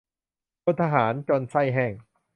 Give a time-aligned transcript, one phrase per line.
[0.63, 1.93] พลทหาร จน ใส้แห้ง